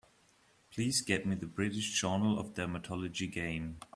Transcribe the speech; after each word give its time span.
Please 0.73 0.99
get 1.01 1.27
me 1.27 1.35
the 1.35 1.45
British 1.45 1.91
Journal 1.91 2.39
of 2.39 2.55
Dermatology 2.55 3.31
game. 3.31 3.77